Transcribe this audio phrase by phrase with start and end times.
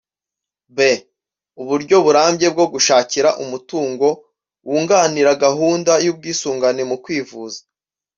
[0.75, 0.77] b)
[1.61, 4.07] Uburyo burambye bwo gushakira umutungo
[4.67, 7.59] wunganira gahunda y’ubwisungane mu kwivuza